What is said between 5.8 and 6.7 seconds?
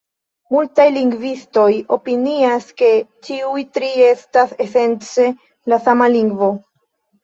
sama lingvo.